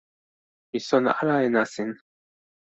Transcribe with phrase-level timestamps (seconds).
[0.71, 1.91] mi sona ala e nasin.